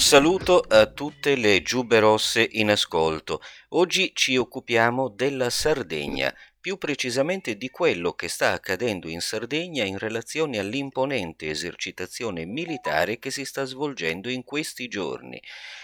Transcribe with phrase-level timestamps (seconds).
[0.00, 3.42] Un saluto a tutte le giube rosse in ascolto.
[3.72, 9.98] Oggi ci occupiamo della Sardegna, più precisamente di quello che sta accadendo in Sardegna in
[9.98, 15.38] relazione all'imponente esercitazione militare che si sta svolgendo in questi giorni.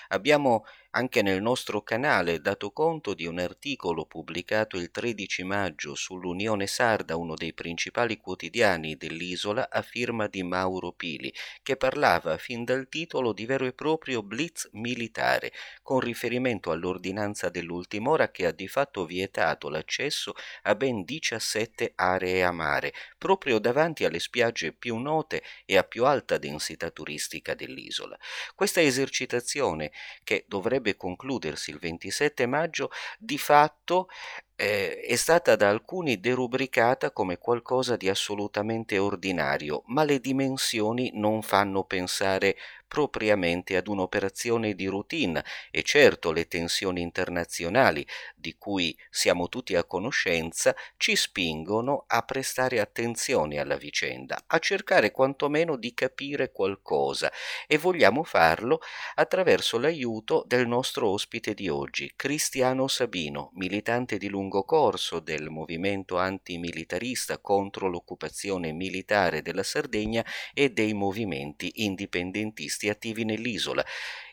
[0.08, 0.64] Abbiamo
[0.96, 7.16] anche nel nostro canale dato conto di un articolo pubblicato il 13 maggio sull'Unione Sarda,
[7.16, 11.30] uno dei principali quotidiani dell'isola, a firma di Mauro Pili,
[11.62, 18.08] che parlava fin dal titolo di vero e proprio blitz militare, con riferimento all'ordinanza dell'ultima
[18.08, 20.32] ora che ha di fatto vietato l'accesso
[20.62, 26.06] a ben 17 aree a mare, proprio davanti alle spiagge più note e a più
[26.06, 28.16] alta densità turistica dell'isola.
[28.54, 29.92] Questa esercitazione,
[30.24, 34.08] che dovrebbe dovrebbe concludersi il 27 maggio, di fatto
[34.56, 41.42] eh, è stata da alcuni derubricata come qualcosa di assolutamente ordinario, ma le dimensioni non
[41.42, 42.56] fanno pensare
[42.88, 49.84] propriamente ad un'operazione di routine e certo le tensioni internazionali di cui siamo tutti a
[49.84, 57.30] conoscenza ci spingono a prestare attenzione alla vicenda, a cercare quantomeno di capire qualcosa
[57.66, 58.80] e vogliamo farlo
[59.16, 66.18] attraverso l'aiuto del nostro ospite di oggi, Cristiano Sabino, militante di lungo corso del movimento
[66.18, 73.84] antimilitarista contro l'occupazione militare della Sardegna e dei movimenti indipendentisti attivi nell'isola.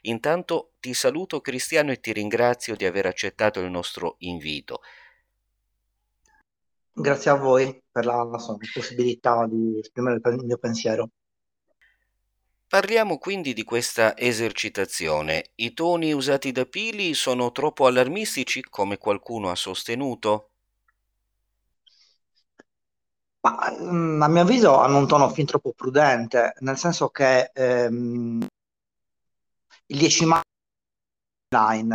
[0.02, 4.82] Intanto ti saluto Cristiano e ti ringrazio di aver accettato il nostro invito.
[6.96, 11.10] Grazie a voi per la insomma, possibilità di esprimere il mio pensiero.
[12.74, 15.52] Parliamo quindi di questa esercitazione.
[15.58, 20.50] I toni usati da Pili sono troppo allarmistici, come qualcuno ha sostenuto?
[23.42, 28.48] Ma, mm, a mio avviso hanno un tono fin troppo prudente, nel senso che ehm,
[29.86, 30.42] il 10 maggio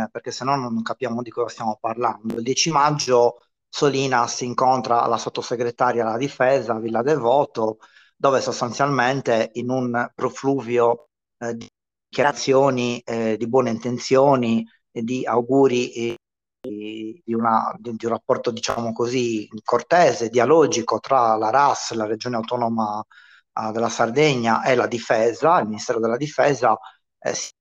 [0.09, 2.35] perché se no non capiamo di cosa stiamo parlando.
[2.35, 7.79] Il 10 maggio Solinas incontra la sottosegretaria alla difesa Villa Devoto,
[8.19, 11.07] dove sostanzialmente in un profluvio
[11.37, 11.67] eh, di
[12.09, 16.17] dichiarazioni eh, di buone intenzioni e di auguri eh,
[16.61, 22.99] di, una, di, un rapporto, diciamo così, cortese, dialogico tra la RAS, la regione autonoma
[22.99, 26.77] uh, della Sardegna, e la difesa, il Ministero della Difesa,
[27.19, 27.51] eh, si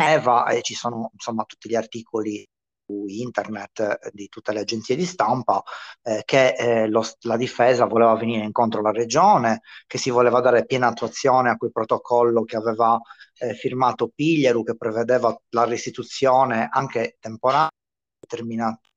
[0.00, 2.46] neva e ci sono insomma tutti gli articoli
[2.88, 5.62] internet eh, di tutte le agenzie di stampa
[6.02, 10.64] eh, che eh, lo, la difesa voleva venire incontro alla regione, che si voleva dare
[10.66, 12.98] piena attuazione a quel protocollo che aveva
[13.38, 17.70] eh, firmato Piglieru che prevedeva la restituzione anche temporanea
[18.18, 18.90] determinati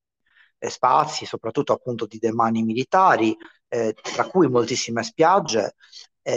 [0.60, 3.36] eh, spazi, soprattutto appunto di demani militari,
[3.68, 5.76] eh, tra cui moltissime spiagge,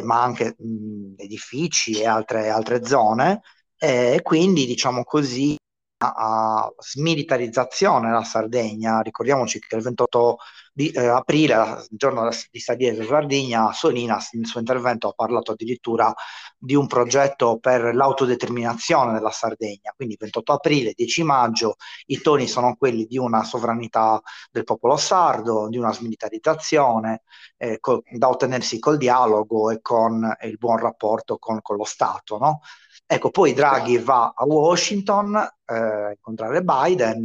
[0.05, 3.43] ma anche mh, edifici e altre, altre zone,
[3.77, 5.57] e quindi diciamo così
[6.03, 9.01] a smilitarizzazione della Sardegna.
[9.01, 10.39] Ricordiamoci che il 28
[10.73, 15.53] di, eh, aprile, il giorno di Sardegna e Sardegna, Solinas nel suo intervento ha parlato
[15.53, 16.13] addirittura
[16.57, 19.93] di un progetto per l'autodeterminazione della Sardegna.
[19.95, 21.77] Quindi 28 aprile, 10 maggio,
[22.07, 24.21] i toni sono quelli di una sovranità
[24.51, 27.23] del popolo sardo, di una smilitarizzazione,
[27.57, 32.39] eh, co- da ottenersi col dialogo e con il buon rapporto con, con lo Stato.
[32.39, 32.61] No?
[33.07, 37.21] Ecco, poi Draghi va a Washington eh, a incontrare Biden,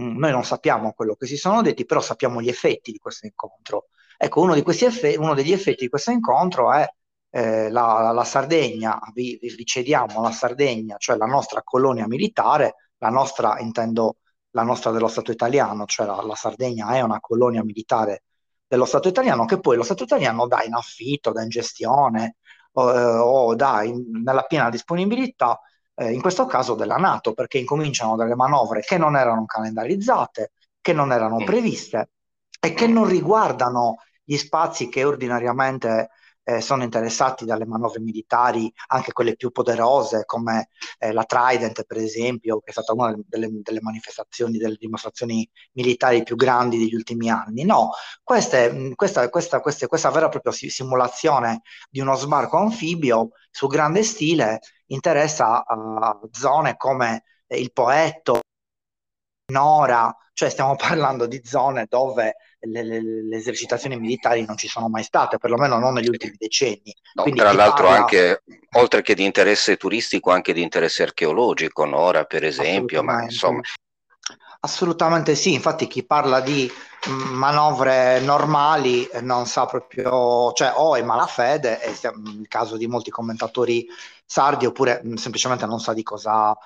[0.00, 3.26] mm, noi non sappiamo quello che si sono detti, però sappiamo gli effetti di questo
[3.26, 3.88] incontro.
[4.16, 6.86] Ecco, uno, effe- uno degli effetti di questo incontro è
[7.30, 13.08] eh, la, la, Sardegna, vi, vi cediamo la Sardegna, cioè la nostra colonia militare, la
[13.08, 14.18] nostra, intendo
[14.50, 18.24] la nostra dello Stato italiano, cioè la, la Sardegna è una colonia militare
[18.66, 22.36] dello Stato italiano che poi lo Stato italiano dà in affitto, dà in gestione
[22.80, 25.60] o dà in, nella piena disponibilità,
[25.94, 30.92] eh, in questo caso della Nato, perché incominciano delle manovre che non erano calendarizzate, che
[30.92, 32.10] non erano previste
[32.60, 36.10] e che non riguardano gli spazi che ordinariamente
[36.44, 40.68] eh, sono interessati dalle manovre militari, anche quelle più poderose come
[40.98, 46.22] eh, la Trident per esempio, che è stata una delle, delle, manifestazioni, delle dimostrazioni militari
[46.22, 47.64] più grandi degli ultimi anni.
[47.64, 47.90] No,
[48.22, 54.02] queste, questa, questa, questa, questa vera e propria simulazione di uno sbarco anfibio su grande
[54.02, 58.40] stile interessa uh, zone come il Poetto,
[59.52, 64.88] Nora, cioè stiamo parlando di zone dove le, le, le, esercitazioni militari non ci sono
[64.88, 66.94] mai state, perlomeno non negli ultimi decenni.
[67.14, 68.00] No, tra l'altro parla...
[68.00, 73.60] anche, oltre che di interesse turistico, anche di interesse archeologico, Nora per esempio, ma insomma...
[74.60, 76.70] Assolutamente sì, infatti chi parla di
[77.32, 83.86] manovre normali non sa proprio, cioè o è malafede, è il caso di molti commentatori
[84.24, 86.56] sardi oppure mh, semplicemente non sa di cosa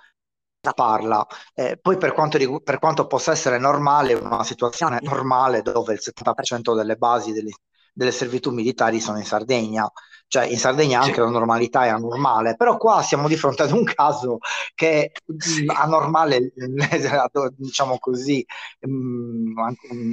[0.75, 1.27] parla.
[1.55, 6.01] Eh, poi per quanto, rigu- per quanto possa essere normale, una situazione normale dove il
[6.01, 7.53] 70% delle basi delle,
[7.93, 9.91] delle servitù militari sono in Sardegna,
[10.27, 11.21] cioè in Sardegna anche sì.
[11.21, 14.39] la normalità è anormale, però qua siamo di fronte ad un caso
[14.75, 15.65] che è sì.
[15.67, 16.53] anormale,
[17.57, 18.45] diciamo così,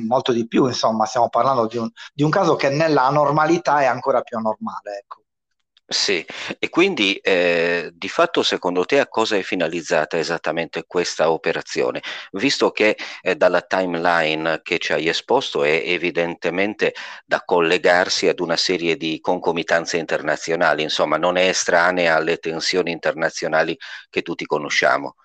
[0.07, 3.85] molto di più, insomma, stiamo parlando di un, di un caso che nella normalità è
[3.85, 4.99] ancora più anormale.
[5.03, 5.24] Ecco.
[5.87, 6.25] Sì,
[6.57, 12.01] e quindi eh, di fatto secondo te a cosa è finalizzata esattamente questa operazione?
[12.31, 16.93] Visto che eh, dalla timeline che ci hai esposto è evidentemente
[17.23, 23.77] da collegarsi ad una serie di concomitanze internazionali, insomma non è estranea alle tensioni internazionali
[24.09, 25.15] che tutti conosciamo.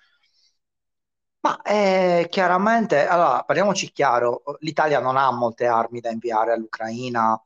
[1.43, 7.39] Ma eh, chiaramente, allora parliamoci chiaro, l'Italia non ha molte armi da inviare all'Ucraina.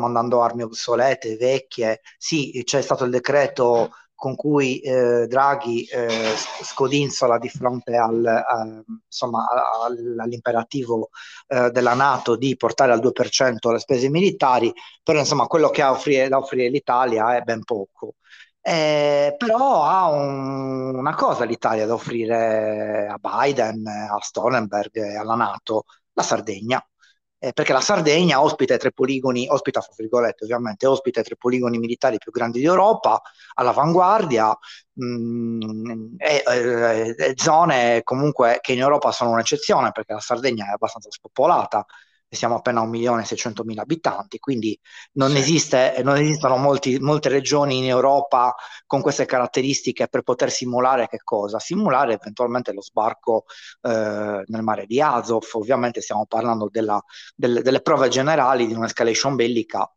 [0.00, 2.00] Mandando armi obsolete, vecchie.
[2.18, 8.82] Sì, c'è stato il decreto con cui eh, Draghi eh, scodinzola di fronte al, a,
[9.06, 9.46] insomma,
[10.18, 11.08] all'imperativo
[11.48, 14.70] eh, della Nato di portare al 2% le spese militari,
[15.02, 18.16] però insomma quello che ha offrire, da offrire l'Italia è ben poco.
[18.60, 25.34] Eh, però ha un, una cosa l'Italia da offrire a Biden, a Stoltenberg e alla
[25.34, 26.84] Nato, la Sardegna
[27.42, 31.36] eh, perché la Sardegna ospita i tre poligoni, ospita, fra virgolette, ovviamente, ospita i tre
[31.36, 33.22] poligoni militari più grandi d'Europa,
[33.54, 34.56] all'avanguardia,
[34.92, 40.66] mh, mm, e, e, e, zone comunque che in Europa sono un'eccezione, perché la Sardegna
[40.66, 41.86] è abbastanza spopolata,
[42.36, 44.78] siamo appena a 1.600.000 abitanti, quindi
[45.12, 45.38] non, sì.
[45.38, 48.54] esiste, non esistono molti, molte regioni in Europa
[48.86, 51.58] con queste caratteristiche per poter simulare che cosa?
[51.58, 53.44] Simulare eventualmente lo sbarco
[53.82, 57.02] eh, nel mare di Azov, ovviamente stiamo parlando della,
[57.34, 59.92] delle, delle prove generali di un'escalation bellica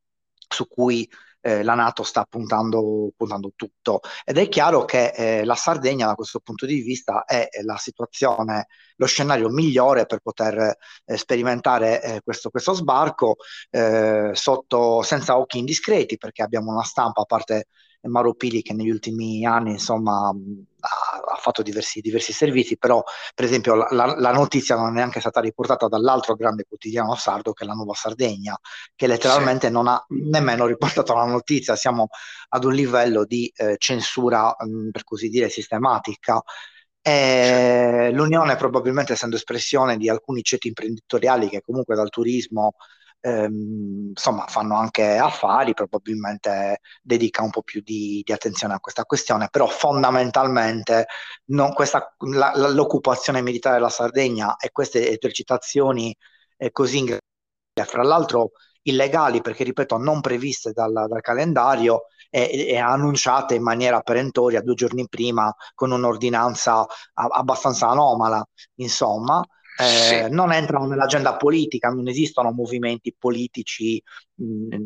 [0.48, 1.08] su cui
[1.44, 4.00] eh, la Nato sta puntando, puntando, tutto.
[4.24, 8.68] Ed è chiaro che eh, la Sardegna da questo punto di vista è la situazione,
[8.96, 13.36] lo scenario migliore per poter eh, sperimentare eh, questo, questo, sbarco
[13.72, 17.68] eh, sotto, senza occhi indiscreti, perché abbiamo una stampa, a parte
[18.10, 23.04] Mauro Pili che negli ultimi anni insomma ha, ha fatto diversi, diversi, servizi, però
[23.34, 27.64] per esempio la, la, notizia non è neanche stata riportata dall'altro grande quotidiano sardo che
[27.64, 28.58] è la Nuova Sardegna,
[28.96, 29.74] che letteralmente sì.
[29.74, 32.08] non ha nemmeno riportato la notizia, siamo
[32.50, 36.42] ad un livello di eh, censura mh, per così dire sistematica.
[37.06, 42.76] E l'Unione probabilmente essendo espressione di alcuni ceti imprenditoriali che comunque dal turismo
[43.24, 49.06] ehm, insomma fanno anche affari, probabilmente dedica un po' più di, di attenzione a questa
[49.06, 51.08] questione, però fondamentalmente
[51.74, 56.16] questa, la, l'occupazione militare della Sardegna e queste esercitazioni
[56.58, 57.22] eh, così ingressi,
[57.86, 58.52] fra l'altro
[58.84, 64.74] illegali perché ripeto non previste dal, dal calendario e, e, annunciate in maniera perentoria due
[64.76, 66.88] giorni prima con un'ordinanza a,
[67.32, 69.42] abbastanza anomala insomma
[69.78, 70.30] eh, sì.
[70.30, 74.02] non entrano nell'agenda politica, non esistono movimenti politici,
[74.36, 74.78] mh,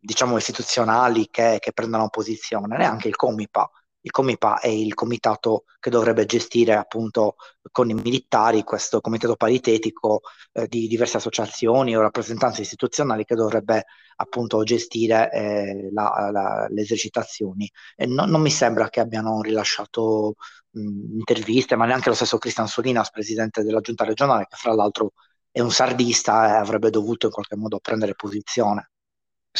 [0.00, 3.70] diciamo istituzionali che, che prendano posizione, neanche il Comipa.
[4.00, 7.34] Il Comipa è il comitato che dovrebbe gestire appunto
[7.70, 10.20] con i militari questo comitato paritetico
[10.52, 13.84] eh, di diverse associazioni o rappresentanze istituzionali che dovrebbe
[14.16, 17.70] appunto gestire eh, la, la, le esercitazioni.
[18.06, 20.34] Non, non mi sembra che abbiano rilasciato
[20.70, 25.12] mh, interviste, ma neanche lo stesso Cristian Solinas, presidente della giunta regionale, che fra l'altro
[25.50, 28.90] è un sardista e avrebbe dovuto in qualche modo prendere posizione.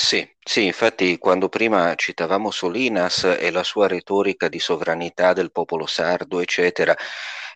[0.00, 5.87] Sì, sì, infatti quando prima citavamo Solinas e la sua retorica di sovranità del popolo
[5.87, 6.95] sardo, eccetera,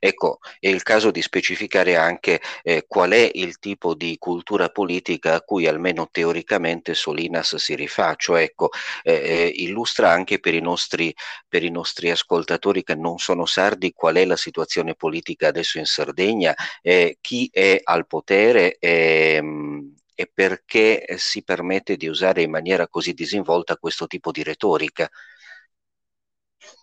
[0.01, 5.35] ecco, è il caso di specificare anche eh, qual è il tipo di cultura politica
[5.37, 8.71] a cui almeno teoricamente Solinas si rifà, cioè ecco,
[9.05, 11.15] eh, eh illustra anche per i, nostri,
[11.49, 15.87] per i nostri ascoltatori che non sono sardi qual è la situazione politica adesso in
[15.87, 18.77] Sardegna, eh, chi è al potere.
[18.81, 24.43] Ehm, e perché eh, si permette di usare in maniera così disinvolta questo tipo di
[24.45, 25.11] retorica.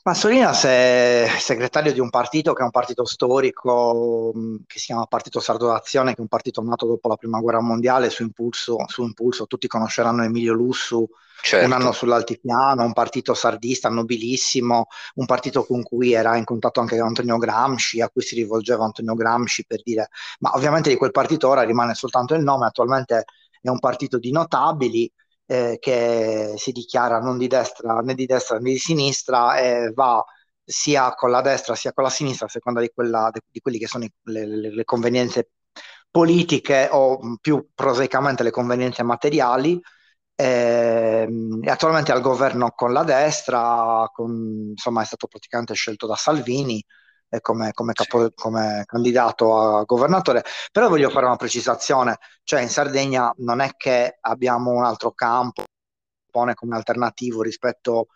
[0.03, 5.05] Massolinas è segretario di un partito che è un partito storico mm, che si chiama
[5.05, 8.77] Partito Sardo d'Azione, che è un partito nato dopo la prima guerra mondiale su impulso,
[8.87, 9.45] su impulso.
[9.45, 11.07] tutti conosceranno Emilio Lussu,
[11.41, 11.65] certo.
[11.65, 16.97] un anno sull'altipiano, un partito sardista nobilissimo, un partito con cui era in contatto anche
[16.99, 21.47] Antonio Gramsci, a cui si rivolgeva Antonio Gramsci per dire, ma ovviamente di quel partito
[21.47, 23.25] ora rimane soltanto il nome, attualmente
[23.61, 25.11] è un partito di notabili
[25.51, 30.23] eh, che si dichiara non di destra né di destra né di sinistra e va
[30.63, 33.87] sia con la destra sia con la sinistra a seconda di, quella, di, quelli che
[33.87, 35.49] sono le, le, le, convenienze
[36.11, 39.81] politiche o più prosaicamente le convenienze materiali
[40.35, 41.27] e,
[41.63, 46.83] e attualmente al governo con la destra, con, insomma è stato praticamente scelto da Salvini
[47.41, 53.31] come, come, capo, come, candidato a governatore, però voglio fare una precisazione, cioè in Sardegna
[53.37, 55.63] non è che abbiamo un altro campo
[56.31, 58.07] pone come alternativo rispetto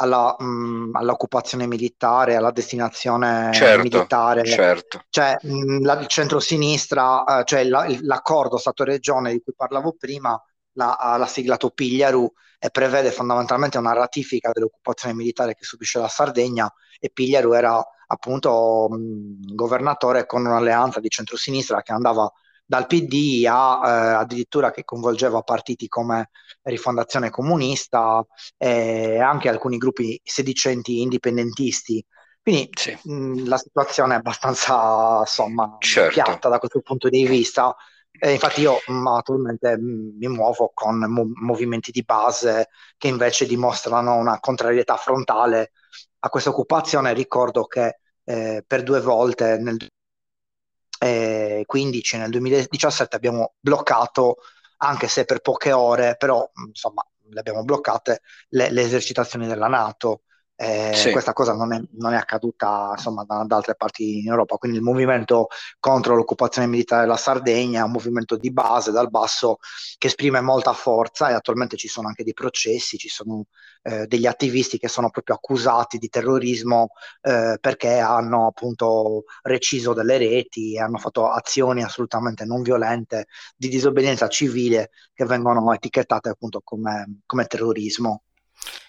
[0.00, 4.44] alla, mh, all'occupazione militare, alla destinazione certo, militare.
[4.44, 5.02] Certo.
[5.08, 10.40] Cioè, mh, la, il centro-sinistra, eh, cioè la, l'accordo Stato-Regione di cui parlavo prima,
[10.78, 16.72] l'ha, l'ha siglato Pigliaru e prevede fondamentalmente una ratifica dell'occupazione militare che subisce la Sardegna
[16.98, 22.30] e Pigliaru era appunto mh, governatore con un'alleanza di centrosinistra che andava
[22.64, 26.30] dal PD a eh, addirittura che coinvolgeva partiti come
[26.62, 28.24] Rifondazione Comunista
[28.56, 32.04] e anche alcuni gruppi sedicenti indipendentisti.
[32.42, 32.96] Quindi sì.
[33.04, 36.12] mh, la situazione è abbastanza insomma, certo.
[36.12, 37.74] piatta da questo punto di vista.
[38.20, 43.46] E infatti io mh, attualmente mh, mi muovo con mo- movimenti di base che invece
[43.46, 45.72] dimostrano una contrarietà frontale
[46.20, 47.12] a questa occupazione.
[47.12, 54.36] Ricordo che eh, per due volte nel 2015 e nel 2017 abbiamo bloccato,
[54.78, 60.22] anche se per poche ore, però insomma le abbiamo bloccate, le, le esercitazioni della Nato.
[60.60, 61.12] Eh, sì.
[61.12, 64.78] Questa cosa non è, non è accaduta insomma, da, da, altre parti in Europa, quindi
[64.78, 65.46] il movimento
[65.78, 69.58] contro l'occupazione militare della Sardegna è un movimento di base dal basso
[69.98, 73.44] che esprime molta forza e attualmente ci sono anche dei processi, ci sono
[73.84, 76.88] eh, degli attivisti che sono proprio accusati di terrorismo
[77.20, 83.68] eh, perché hanno appunto reciso delle reti e hanno fatto azioni assolutamente non violente di
[83.68, 88.22] disobbedienza civile che vengono etichettate appunto come, come terrorismo.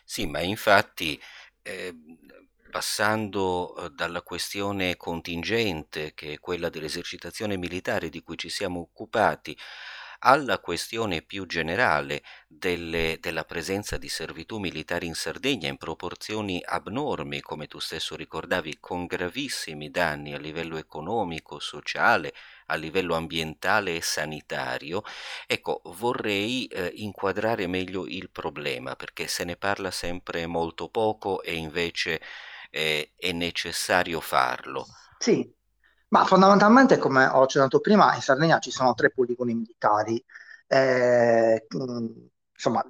[0.04, 1.20] Sì, ma infatti
[1.62, 1.94] eh,
[2.70, 9.58] passando eh, dalla questione contingente, che è quella dell'esercitazione militare di cui ci siamo occupati,
[10.20, 17.40] alla questione più generale delle, della presenza di servitù militari in Sardegna in proporzioni abnormi,
[17.40, 22.34] come tu stesso ricordavi, con gravissimi danni a livello economico, sociale,
[22.70, 25.02] a livello ambientale e sanitario,
[25.48, 31.56] ecco, vorrei eh, inquadrare meglio il problema, perché se ne parla sempre molto poco e
[31.56, 32.22] invece
[32.70, 34.86] eh, è necessario farlo.
[35.18, 35.52] Sì,
[36.10, 40.24] ma fondamentalmente, come ho accennato prima, in Sardegna ci sono tre poligoni militari,
[40.68, 41.66] eh,
[42.54, 42.84] insomma,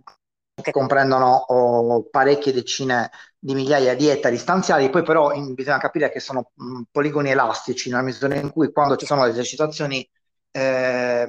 [0.61, 6.11] che comprendono oh, parecchie decine di migliaia di ettari stanziali, poi però in, bisogna capire
[6.11, 10.07] che sono mh, poligoni elastici, nella misura in cui quando ci sono le esercitazioni
[10.51, 11.27] eh,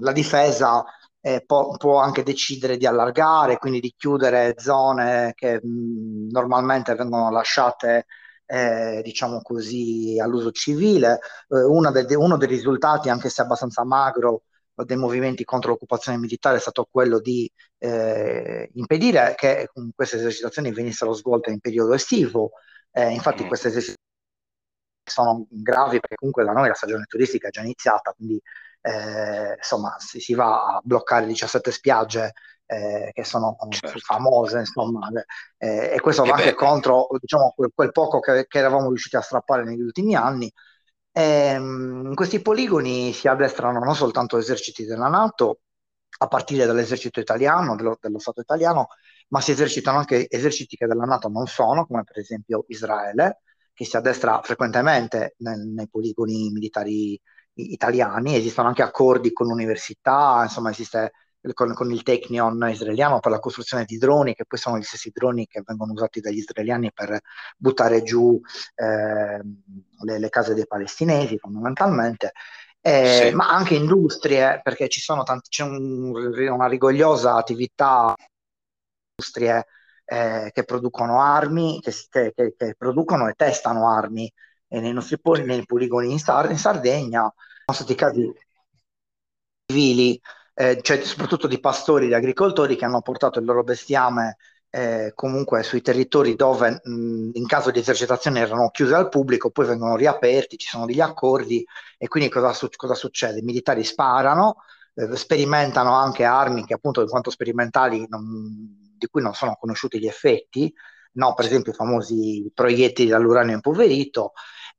[0.00, 0.84] la difesa
[1.20, 7.30] eh, può, può, anche decidere di allargare, quindi di chiudere zone che mh, normalmente vengono
[7.30, 8.06] lasciate
[8.46, 11.18] eh, diciamo così, all'uso civile.
[11.48, 14.42] Eh, de, uno dei risultati, anche se abbastanza magro,
[14.74, 21.12] dei movimenti contro l'occupazione militare è stato quello di eh, impedire che queste esercitazioni venissero
[21.12, 22.52] svolte in periodo estivo.
[22.90, 23.48] Eh, infatti mm.
[23.48, 24.02] queste esercitazioni
[25.04, 28.40] sono gravi perché comunque da noi la stagione turistica è già iniziata, quindi
[28.80, 32.32] eh, insomma si, si, va a bloccare 17 spiagge
[32.66, 33.98] eh, che sono certo.
[33.98, 35.08] famose, insomma,
[35.58, 39.20] eh, e questo va anche contro diciamo, quel, quel poco che, che, eravamo riusciti a
[39.20, 40.52] strappare negli ultimi anni.
[41.16, 45.60] E, ehm, in questi poligoni si addestrano non soltanto eserciti della Nato,
[46.18, 48.88] a partire dall'esercito italiano, dello, dello Stato italiano,
[49.28, 53.40] ma si esercitano anche eserciti che della Nato non sono, come per esempio Israele,
[53.72, 57.20] che si addestra frequentemente nel, nei poligoni militari
[57.54, 61.12] italiani, esistono anche accordi con l'università, insomma esiste
[61.52, 65.10] con, con, il Technion israeliano per la costruzione di droni, che poi sono gli stessi
[65.12, 67.20] droni che vengono usati dagli israeliani per
[67.56, 68.40] buttare giù
[68.74, 69.40] eh,
[70.04, 72.32] le, le, case dei palestinesi fondamentalmente.
[72.80, 73.34] Eh, sì.
[73.34, 78.14] Ma anche industrie, perché ci sono tanti, c'è un, una rigogliosa attività
[79.16, 79.66] industrie
[80.04, 84.30] eh, che producono armi, che, che, che, producono e testano armi
[84.68, 88.30] e nei nostri poli, nei poligoni in, Sar- in Sardegna sono stati casi
[89.66, 90.20] civili
[90.54, 94.36] eh, cioè soprattutto di pastori e di agricoltori che hanno portato il loro bestiame
[94.70, 99.66] eh, comunque sui territori dove mh, in caso di esercitazione erano chiuse al pubblico, poi
[99.66, 101.64] vengono riaperti, ci sono degli accordi
[101.96, 103.38] e quindi cosa, su- cosa succede?
[103.38, 104.56] I militari sparano,
[104.94, 108.24] eh, sperimentano anche armi che appunto in quanto sperimentali non,
[108.96, 110.72] di cui non sono conosciuti gli effetti,
[111.12, 111.34] no?
[111.34, 114.32] per esempio i famosi proiettili dall'uranio impoverito,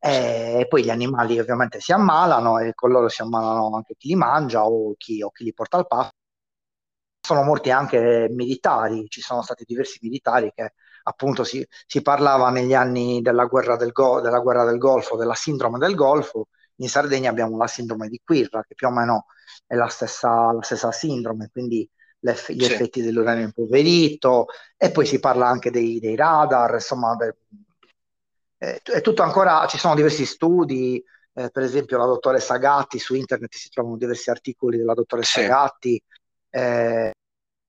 [0.06, 4.10] e eh, poi gli animali ovviamente si ammalano e con loro si ammalano anche chi
[4.10, 6.14] li mangia o chi, o chi li porta al pasto.
[7.26, 12.76] Sono morti anche militari, ci sono stati diversi militari che appunto si, si parlava negli
[12.76, 16.50] anni della guerra del, Go, della guerra del Golfo, della sindrome del Golfo.
[16.76, 19.26] In Sardegna abbiamo la sindrome di Quirra, che più o meno
[19.66, 22.64] è la stessa, la stessa sindrome, quindi gli sì.
[22.64, 24.46] effetti dell'uranio impoverito,
[24.78, 27.36] e poi si parla anche dei, dei radar, insomma, beh,
[28.58, 33.16] è, è, tutto ancora, ci sono diversi studi, eh, per esempio la dottoressa Gatti, su
[33.16, 35.48] internet si trovano diversi articoli della dottoressa sì.
[35.48, 36.04] Gatti,
[36.50, 37.15] eh,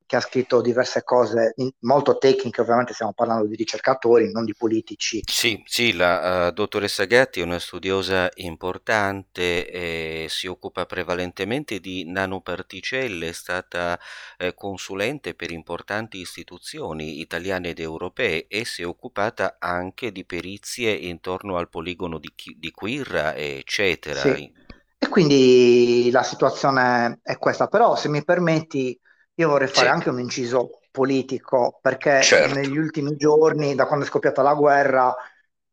[0.06, 5.20] che ha scritto diverse cose molto tecniche, ovviamente stiamo parlando di ricercatori, non di politici.
[5.26, 12.04] Sì, sì, la uh, dottoressa Gatti è una studiosa importante, e si occupa prevalentemente di
[12.08, 13.98] nanoparticelle, è stata
[14.38, 20.92] eh, consulente per importanti istituzioni italiane ed europee e si è occupata anche di perizie
[20.92, 24.20] intorno al poligono di, di Quirra, eccetera.
[24.20, 24.52] Sì.
[24.98, 28.98] E quindi la situazione è questa, però se mi permetti
[29.38, 29.92] io vorrei fare sì.
[29.92, 32.54] anche un inciso politico, perché certo.
[32.54, 35.14] negli ultimi giorni, da quando è scoppiata la guerra,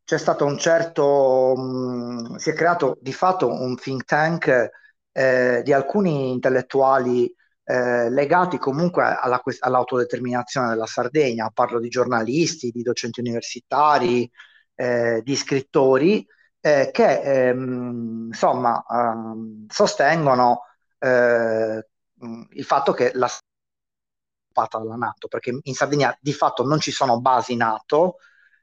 [0.04, 4.70] c'è stato un certo, mh, mm, si è creato di fatto un think tank
[5.12, 12.82] eh, di alcuni intellettuali eh, legati comunque alla, all'autodeterminazione della Sardegna, parlo di giornalisti, di
[12.82, 14.30] docenti universitari,
[14.74, 16.26] eh, di scrittori,
[16.60, 20.62] eh, che ehm, insomma ehm, sostengono
[20.98, 21.86] eh,
[22.50, 23.28] il fatto che la
[24.54, 28.16] occupata dalla Nato, perché in Sardegna di fatto non ci sono basi Nato,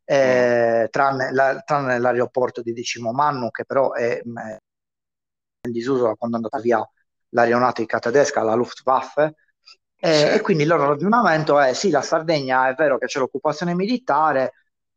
[0.05, 0.85] eh, mm.
[0.89, 4.57] tranne, la, tranne, l'aeroporto di Decimo Mannu, che però è, mm, è
[5.67, 6.89] in disuso da quando è andata via
[7.29, 9.35] l'aeronautica tedesca, la Luftwaffe,
[9.99, 10.25] eh, sì.
[10.25, 14.53] e quindi il loro ragionamento è sì, la Sardegna è vero che c'è l'occupazione militare,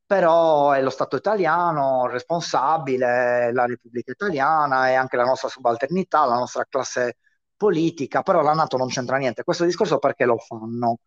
[0.06, 6.36] però è lo Stato italiano responsabile, la Repubblica Italiana e anche la nostra subalternità, la
[6.36, 7.16] nostra classe
[7.56, 9.44] politica, però la Nato non c'entra niente.
[9.44, 10.98] Questo discorso perché lo fanno?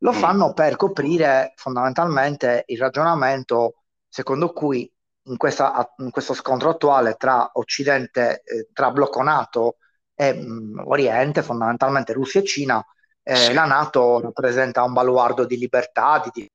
[0.00, 4.90] Lo fanno per coprire fondamentalmente il ragionamento secondo cui
[5.24, 9.76] in, questa, in questo scontro attuale tra Occidente, eh, tra blocco NATO
[10.14, 12.84] e mh, mm, Oriente, fondamentalmente Russia e Cina,
[13.22, 16.54] eh, la Nato rappresenta un baluardo di libertà, di diritti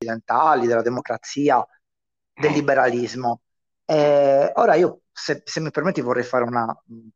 [0.00, 1.64] occidentali, della democrazia,
[2.32, 2.54] del mm.
[2.54, 3.40] liberalismo.
[3.90, 6.66] Eh, ora io se, se, mi permetti vorrei fare una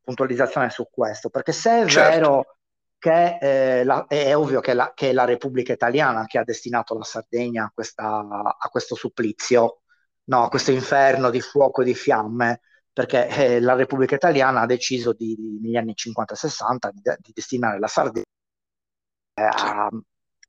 [0.00, 2.11] puntualizzazione su questo, perché se è certo.
[2.11, 2.56] vero
[2.98, 3.38] che
[3.80, 7.04] eh, la, è ovvio che, la, che, è la Repubblica Italiana che ha destinato la
[7.04, 8.06] Sardegna a, questa,
[8.58, 9.82] a questo supplizio,
[10.24, 14.66] no, a questo inferno di fuoco e di fiamme, perché eh, la Repubblica Italiana ha
[14.66, 18.24] deciso di, di, negli anni 50-60 di, di, destinare la Sardegna
[19.35, 19.90] eh, a,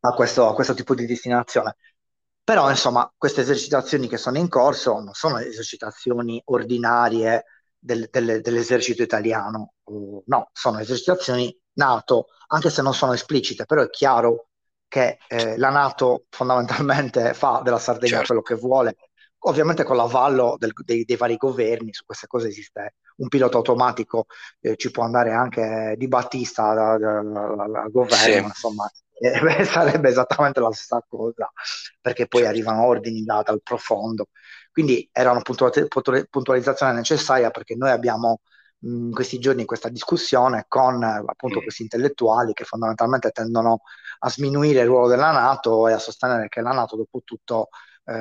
[0.01, 1.75] a, questo, a questo tipo di destinazione.
[2.43, 7.45] Però, insomma, queste esercitazioni che sono in corso non sono esercitazioni ordinarie
[7.79, 13.81] del, del, dell'esercito italiano, uh, no, sono esercitazioni NATO, anche se non sono esplicite, però
[13.81, 14.47] è chiaro
[14.87, 18.27] che eh, la NATO fondamentalmente fa della Sardegna certo.
[18.27, 18.95] quello che vuole,
[19.45, 24.25] ovviamente con l'avallo del, dei, dei, vari governi, su queste cose esiste un pilota automatico,
[24.59, 28.37] eh, ci può andare anche di Battista al governo, sì.
[28.37, 31.51] insomma, eh, sarebbe esattamente la stessa cosa,
[32.01, 32.55] perché poi certo.
[32.55, 34.29] arrivano ordini da, dal profondo.
[34.71, 38.41] Quindi era una puntualizzazione necessaria perché noi abbiamo
[38.83, 43.81] in questi giorni questa discussione con appunto questi intellettuali che fondamentalmente tendono
[44.19, 47.69] a sminuire il ruolo della Nato e a sostenere che la Nato dopo tutto
[48.05, 48.13] eh,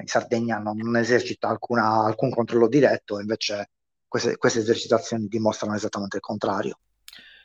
[0.00, 3.70] in Sardegna non, non esercita alcuna, alcun controllo diretto, invece
[4.06, 6.78] queste, queste esercitazioni dimostrano esattamente il contrario.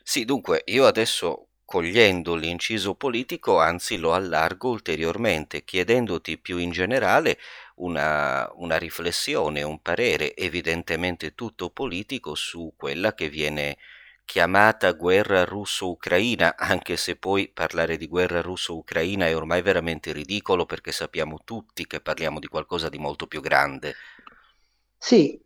[0.02, 7.38] Sì, dunque io adesso cogliendo l'inciso politico, anzi lo allargo ulteriormente, chiedendoti più in generale
[7.76, 13.76] una, una, riflessione, un parere, evidentemente tutto politico, su quella che viene
[14.24, 20.92] chiamata guerra russo-ucraina, anche se poi parlare di guerra russo-ucraina è ormai veramente ridicolo perché
[20.92, 23.94] sappiamo tutti che parliamo di qualcosa di molto più grande.
[24.98, 25.40] Sì,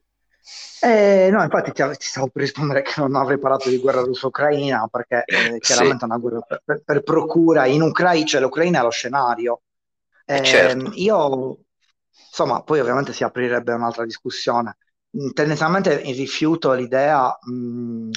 [0.82, 4.88] eh, no, infatti ti, ti, stavo per rispondere che non avrei parlato di guerra russo-ucraina
[4.90, 6.04] perché eh, chiaramente sì.
[6.04, 9.60] è una guerra per, per, per, procura in Ucraina, cioè l'Ucraina è lo scenario.
[10.24, 10.92] Eh, eh, certo.
[10.94, 11.58] Io,
[12.28, 14.78] insomma, poi ovviamente si aprirebbe un'altra discussione.
[15.34, 18.10] Tendenzialmente rifiuto l'idea mh,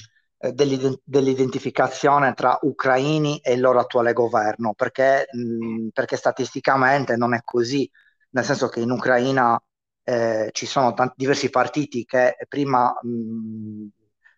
[0.51, 7.41] dell'ident- dell'identificazione tra ucraini e il loro attuale governo perché, mh, perché statisticamente non è
[7.43, 7.89] così,
[8.31, 9.61] nel senso che in Ucraina
[10.03, 13.87] eh, ci sono tanti, diversi partiti che prima, mh,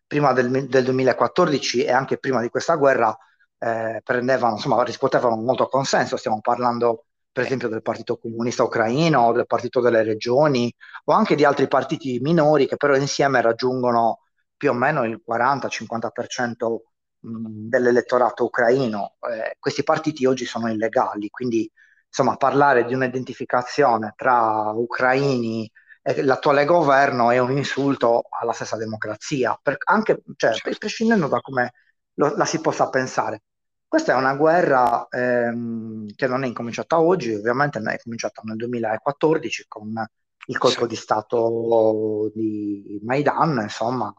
[0.07, 3.15] prima del, del, 2014 e anche prima di questa guerra
[3.57, 6.17] eh, prendevano, insomma, riscuotevano molto consenso.
[6.17, 10.73] Stiamo parlando, per esempio, del Partito Comunista Ucraino, del Partito delle Regioni
[11.05, 14.19] o anche di altri partiti minori che però insieme raggiungono
[14.55, 16.77] più o meno il 40-50%
[17.19, 19.15] dell'elettorato ucraino.
[19.19, 21.69] Eh, questi partiti oggi sono illegali, quindi
[22.17, 25.69] insomma, parlare di un'identificazione tra ucraini
[26.01, 30.77] e l'attuale governo è un insulto alla stessa democrazia, per, anche, cioè, certo.
[30.79, 31.73] prescindendo da come
[32.13, 33.41] lo, la si possa pensare.
[33.85, 39.65] Questa è una guerra ehm, che non è incominciata oggi, ovviamente è cominciata nel 2014
[39.67, 40.05] con
[40.47, 40.87] il colpo sì.
[40.87, 44.13] di Stato di Maidan, insomma,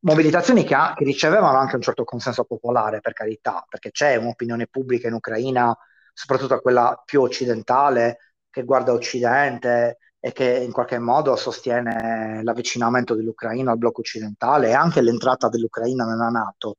[0.00, 4.66] mobilitazioni che, ha, che, ricevevano anche un certo consenso popolare, per carità, perché c'è un'opinione
[4.66, 5.76] pubblica in Ucraina,
[6.18, 13.70] soprattutto quella più occidentale, che guarda Occidente e che in qualche modo sostiene l'avvicinamento dell'Ucraina
[13.70, 16.78] al blocco occidentale e anche l'entrata dell'Ucraina nella Nato.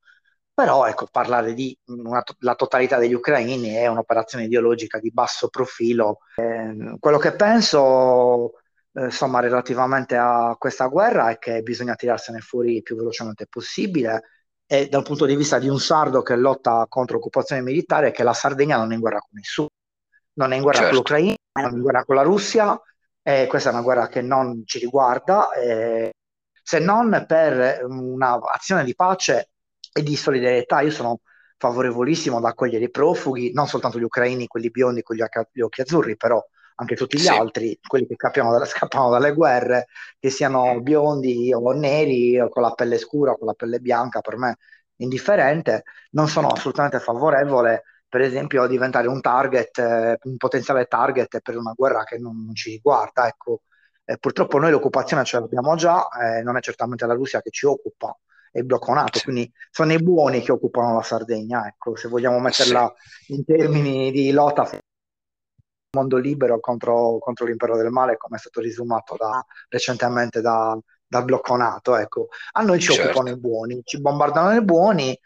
[0.54, 6.18] Però ecco, parlare di una, la totalità degli ucraini è un'operazione ideologica di basso profilo.
[6.36, 8.56] Eh, quello che penso
[8.92, 14.22] eh, insomma, relativamente a questa guerra è che bisogna tirarsene fuori il più velocemente possibile
[14.72, 18.22] e dal punto di vista di un sardo che lotta contro l'occupazione militare è che
[18.22, 19.70] la Sardegna non è in guerra con nessuno,
[20.34, 20.94] non è in guerra certo.
[20.94, 22.80] con l'Ucraina, non è in guerra con la Russia,
[23.24, 26.14] e questa è una guerra che non ci riguarda, eh,
[26.62, 29.50] se non per un'azione di pace
[29.92, 30.82] e di solidarietà.
[30.82, 31.22] Io sono
[31.58, 36.16] favorevolissimo ad accogliere i profughi, non soltanto gli ucraini, quelli biondi con gli occhi azzurri,
[36.16, 36.40] però
[36.80, 37.28] anche tutti gli sì.
[37.30, 39.88] altri, quelli che scappano, scappano, dalle guerre,
[40.18, 44.22] che siano biondi o neri o con la pelle scura o con la pelle bianca,
[44.22, 44.58] per me
[44.98, 51.42] indifferente, non sono assolutamente favorevole, per esempio, a diventare un target, eh, un potenziale target
[51.42, 53.28] per una guerra che non, non ci riguarda.
[53.28, 53.62] Ecco.
[54.06, 57.66] Eh, purtroppo noi l'occupazione ce l'abbiamo già, eh, non è certamente la Russia che ci
[57.66, 58.18] occupa,
[58.52, 62.40] è il blocco NATO, quindi sono i buoni che occupano la Sardegna, ecco, se vogliamo
[62.40, 63.36] metterla sì.
[63.36, 64.66] in termini di lotta
[65.92, 71.24] mondo libero contro, contro, l'impero del male, come è stato risumato da, recentemente da, dal
[71.26, 71.96] blocco NATO.
[71.96, 72.28] Ecco.
[72.54, 73.10] A noi ci certo.
[73.10, 75.18] occupano i buoni, ci bombardano i buoni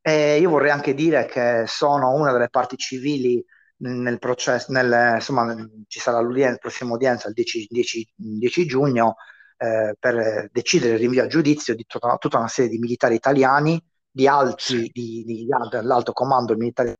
[0.00, 3.44] e io vorrei anche dire che sono una delle parti civili
[3.78, 5.54] nel processo, nel, insomma,
[5.86, 9.16] ci sarà la prossima udienza il 10, 10, 10 giugno
[9.58, 13.82] eh, per decidere il rinvio a giudizio di tutta, tutta, una serie di militari italiani,
[14.10, 16.96] di alti, di, di, dell'alto comando militare,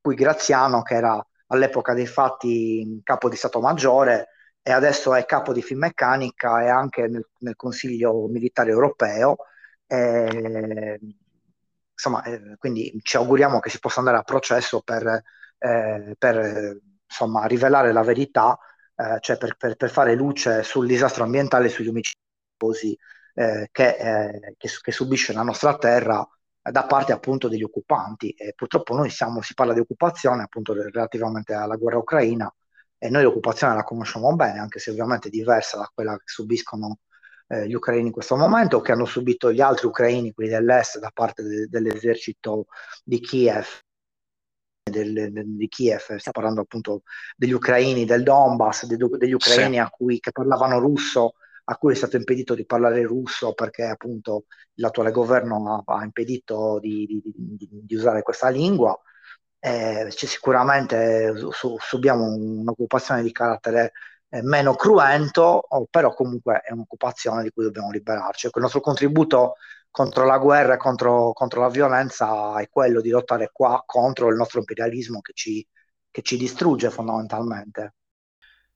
[0.00, 4.28] cui Graziano, che era all'epoca dei fatti capo di Stato Maggiore
[4.62, 9.36] e adesso è capo di Finmeccanica e anche nel, nel Consiglio Militare Europeo.
[9.86, 10.98] Eh,
[11.92, 15.22] insomma, eh, quindi ci auguriamo che si possa andare a processo per,
[15.58, 18.58] eh, per insomma, rivelare la verità,
[18.96, 22.98] eh, cioè per, per, per, fare luce sul disastro ambientale e sugli omicidi
[23.34, 26.26] eh, che, che, che subisce la nostra terra
[26.70, 28.30] da parte appunto degli occupanti.
[28.30, 32.52] E purtroppo noi siamo, si parla di occupazione appunto relativamente alla guerra ucraina
[32.98, 36.98] e noi l'occupazione la conosciamo bene, anche se ovviamente è diversa da quella che subiscono
[37.48, 40.98] eh, gli ucraini in questo momento o che hanno subito gli altri ucraini, quelli dell'est,
[40.98, 42.66] da parte de- dell'esercito
[43.02, 43.66] di Kiev.
[44.84, 47.02] Del, di Kiev, sta parlando appunto
[47.36, 49.86] degli ucraini del Donbass, de- degli ucraini sì.
[49.90, 55.10] cui, che parlavano russo a cui è stato impedito di parlare russo perché appunto l'attuale
[55.10, 58.98] governo ha, ha impedito di, di, di, di, usare questa lingua.
[59.58, 63.92] Eh, sicuramente su, subiamo un'occupazione di carattere
[64.28, 68.46] eh, meno cruento, però comunque è un'occupazione di cui dobbiamo liberarci.
[68.46, 69.54] Ecco, il nostro contributo
[69.90, 74.36] contro la guerra e contro, contro, la violenza è quello di lottare qua contro il
[74.36, 75.66] nostro imperialismo che ci,
[76.10, 77.94] che ci distrugge fondamentalmente.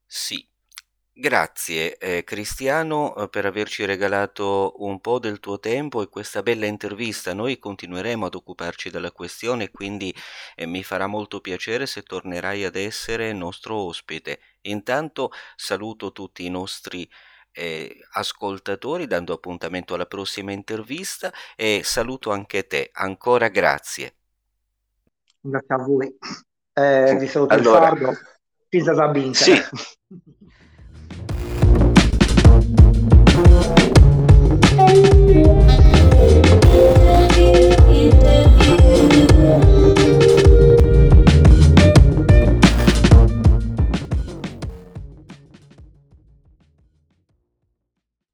[0.07, 0.48] Sì,
[1.20, 6.66] Grazie eh, Cristiano eh, per averci regalato un po' del tuo tempo e questa bella
[6.66, 7.35] intervista.
[7.35, 10.14] Noi continueremo ad occuparci della questione, quindi
[10.54, 14.38] eh, mi farà molto piacere se tornerai ad essere nostro ospite.
[14.61, 17.11] Intanto saluto tutti i nostri
[17.50, 22.90] eh, ascoltatori dando appuntamento alla prossima intervista e saluto anche te.
[22.92, 24.14] Ancora grazie.
[25.40, 26.16] Grazie a voi.
[26.74, 28.12] Eh, vi saluto allora, sardo.
[28.68, 29.42] Pizza Sabinca.
[29.42, 29.61] Sì.